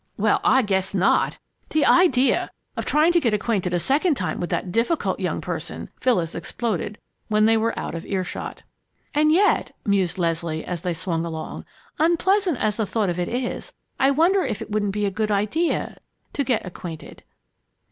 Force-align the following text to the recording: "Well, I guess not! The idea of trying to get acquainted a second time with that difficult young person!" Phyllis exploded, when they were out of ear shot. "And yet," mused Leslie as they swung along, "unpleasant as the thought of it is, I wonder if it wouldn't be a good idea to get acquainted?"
"Well, 0.17 0.41
I 0.43 0.63
guess 0.63 0.95
not! 0.95 1.37
The 1.69 1.85
idea 1.85 2.49
of 2.75 2.85
trying 2.85 3.11
to 3.11 3.19
get 3.19 3.35
acquainted 3.35 3.71
a 3.71 3.77
second 3.79 4.15
time 4.15 4.39
with 4.39 4.49
that 4.49 4.71
difficult 4.71 5.19
young 5.19 5.41
person!" 5.41 5.91
Phyllis 5.99 6.33
exploded, 6.33 6.97
when 7.27 7.45
they 7.45 7.55
were 7.55 7.77
out 7.77 7.93
of 7.93 8.03
ear 8.07 8.23
shot. 8.23 8.63
"And 9.13 9.31
yet," 9.31 9.75
mused 9.85 10.17
Leslie 10.17 10.65
as 10.65 10.81
they 10.81 10.95
swung 10.95 11.23
along, 11.23 11.65
"unpleasant 11.99 12.57
as 12.57 12.77
the 12.77 12.85
thought 12.87 13.09
of 13.11 13.19
it 13.19 13.29
is, 13.29 13.73
I 13.99 14.09
wonder 14.09 14.41
if 14.43 14.59
it 14.59 14.71
wouldn't 14.71 14.91
be 14.93 15.05
a 15.05 15.11
good 15.11 15.29
idea 15.29 15.97
to 16.33 16.43
get 16.43 16.65
acquainted?" 16.65 17.21